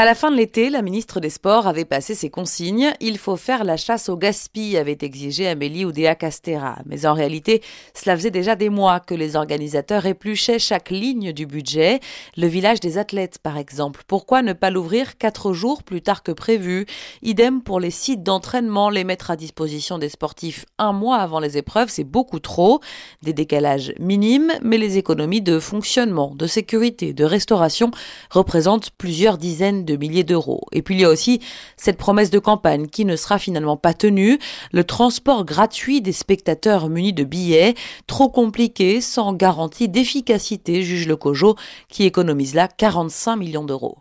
[0.00, 2.92] À la fin de l'été, la ministre des Sports avait passé ses consignes.
[3.00, 6.78] Il faut faire la chasse au gaspillage, avait exigé Amélie Oudéa Castera.
[6.86, 7.64] Mais en réalité,
[7.94, 11.98] cela faisait déjà des mois que les organisateurs épluchaient chaque ligne du budget.
[12.36, 14.02] Le village des athlètes, par exemple.
[14.06, 16.86] Pourquoi ne pas l'ouvrir quatre jours plus tard que prévu?
[17.22, 21.56] Idem pour les sites d'entraînement, les mettre à disposition des sportifs un mois avant les
[21.56, 22.78] épreuves, c'est beaucoup trop.
[23.22, 27.90] Des décalages minimes, mais les économies de fonctionnement, de sécurité, de restauration
[28.30, 30.66] représentent plusieurs dizaines de milliers d'euros.
[30.72, 31.40] Et puis il y a aussi
[31.76, 34.38] cette promesse de campagne qui ne sera finalement pas tenue,
[34.72, 37.74] le transport gratuit des spectateurs munis de billets,
[38.06, 41.56] trop compliqué, sans garantie d'efficacité, juge le COJO,
[41.88, 43.96] qui économise là 45 millions d'euros.